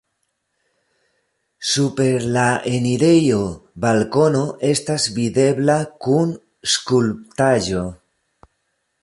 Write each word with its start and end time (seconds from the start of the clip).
Super 1.71 2.23
la 2.37 2.45
enirejo 2.71 3.43
balkono 3.85 4.43
estas 4.71 5.07
videbla 5.21 5.77
kun 6.07 6.35
skulptaĵo. 6.75 7.87